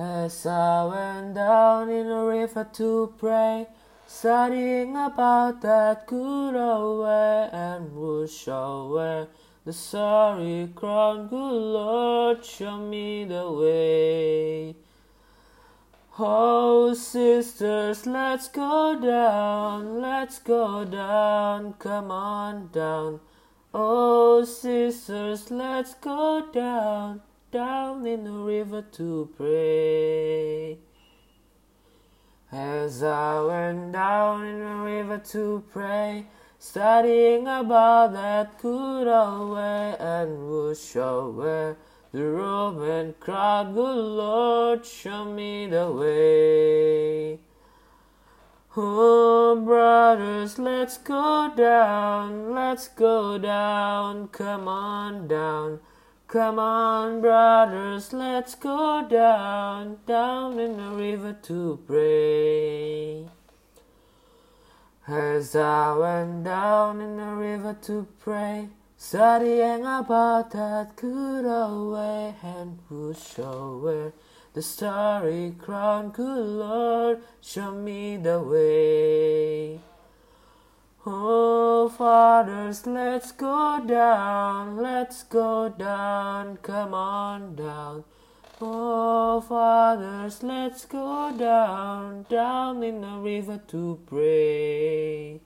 As 0.00 0.46
I 0.46 0.84
went 0.84 1.34
down 1.34 1.90
in 1.90 2.06
the 2.06 2.22
river 2.22 2.64
to 2.74 3.12
pray, 3.18 3.66
studying 4.06 4.96
about 4.96 5.60
that 5.62 6.06
good 6.06 6.54
old 6.54 7.02
way, 7.02 7.50
and 7.52 8.30
show 8.30 8.92
where 8.94 9.26
the 9.64 9.72
sorry 9.72 10.70
crown, 10.72 11.26
good 11.26 11.62
Lord, 11.72 12.44
show 12.44 12.76
me 12.76 13.24
the 13.24 13.50
way. 13.50 14.76
Oh, 16.16 16.94
sisters, 16.94 18.06
let's 18.06 18.46
go 18.46 19.00
down, 19.02 20.00
let's 20.00 20.38
go 20.38 20.84
down, 20.84 21.72
come 21.80 22.12
on 22.12 22.68
down. 22.70 23.18
Oh, 23.74 24.44
sisters, 24.44 25.50
let's 25.50 25.94
go 25.94 26.46
down 26.52 27.22
down 27.50 28.06
in 28.06 28.24
the 28.24 28.32
river 28.32 28.82
to 28.92 29.30
pray. 29.36 30.78
As 32.52 33.02
I 33.02 33.40
went 33.40 33.92
down 33.92 34.46
in 34.46 34.58
the 34.58 34.74
river 34.84 35.18
to 35.32 35.64
pray, 35.70 36.26
studying 36.58 37.46
about 37.46 38.12
that 38.12 38.58
good 38.60 39.06
old 39.06 39.56
way, 39.56 39.96
and 39.98 40.50
would 40.50 40.76
show 40.76 41.26
oh, 41.26 41.30
where 41.30 41.76
the 42.12 42.24
Roman 42.24 43.14
crowd, 43.20 43.74
good 43.74 43.96
Lord, 43.96 44.84
show 44.84 45.24
me 45.24 45.66
the 45.66 45.90
way. 45.90 47.38
Oh, 48.76 49.60
brothers, 49.64 50.58
let's 50.58 50.98
go 50.98 51.52
down, 51.56 52.54
let's 52.54 52.88
go 52.88 53.38
down, 53.38 54.28
come 54.28 54.68
on 54.68 55.26
down. 55.26 55.80
Come 56.28 56.58
on, 56.58 57.22
brothers, 57.22 58.12
let's 58.12 58.54
go 58.54 59.02
down, 59.08 59.96
down 60.06 60.58
in 60.58 60.76
the 60.76 60.90
river 60.90 61.34
to 61.44 61.80
pray. 61.86 63.26
As 65.06 65.56
I 65.56 65.94
went 65.94 66.44
down 66.44 67.00
in 67.00 67.16
the 67.16 67.32
river 67.32 67.74
to 67.84 68.06
pray, 68.20 68.68
studying 68.98 69.86
about 69.86 70.50
that 70.50 70.96
good 70.96 71.46
old 71.46 71.94
way, 71.94 72.34
and 72.42 72.78
would 72.90 73.16
show 73.16 73.78
where 73.82 74.12
the 74.52 74.60
starry 74.60 75.54
crown, 75.58 76.10
good 76.10 76.46
Lord, 76.46 77.22
show 77.40 77.72
me 77.72 78.18
the 78.18 78.38
way. 78.42 79.80
Oh, 81.06 81.47
fathers, 81.88 82.86
let's 82.86 83.32
go 83.32 83.82
down, 83.86 84.76
let's 84.76 85.22
go 85.22 85.68
down, 85.68 86.56
come 86.58 86.94
on 86.94 87.54
down. 87.54 88.04
Oh, 88.60 89.40
fathers, 89.40 90.42
let's 90.42 90.84
go 90.84 91.32
down, 91.38 92.26
down 92.28 92.82
in 92.82 93.00
the 93.00 93.18
river 93.18 93.60
to 93.68 94.00
pray. 94.06 95.40